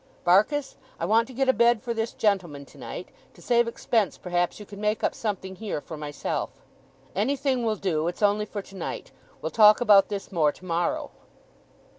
[0.25, 3.09] Barkis, I want to get a bed for this gentleman tonight.
[3.35, 6.49] To save expense, perhaps you can make up something here for myself.
[7.15, 8.07] Anything will do.
[8.07, 9.11] It's only for tonight.
[9.43, 11.11] We'll talk about this, more, tomorrow.